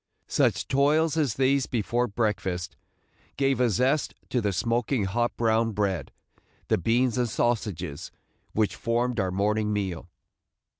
Such 0.27 0.67
toils 0.67 1.15
as 1.15 1.35
these 1.35 1.67
before 1.67 2.07
breakfast 2.07 2.75
gave 3.37 3.59
a 3.61 3.69
zest 3.69 4.15
to 4.29 4.41
the 4.41 4.51
smoking 4.51 5.03
hot 5.05 5.37
brown 5.37 5.73
bread, 5.73 6.11
the 6.69 6.79
beans 6.79 7.19
and 7.19 7.29
sausages, 7.29 8.09
which 8.53 8.75
formed 8.75 9.19
our 9.19 9.29
morning 9.29 9.71
meal. 9.71 10.09